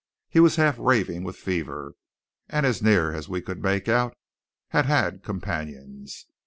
He 0.29 0.39
was 0.39 0.55
half 0.55 0.79
raving 0.79 1.23
with 1.23 1.35
fever, 1.35 1.93
and 2.49 2.65
as 2.65 2.81
near 2.81 3.13
as 3.13 3.29
we 3.29 3.39
could 3.39 3.61
make 3.61 3.87
out 3.87 4.17
had 4.69 4.87
had 4.87 5.21
companions. 5.23 6.25